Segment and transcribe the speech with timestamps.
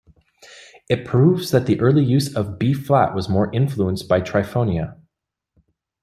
[0.89, 4.97] It proves that the early use of b flat was more influenced by triphonia.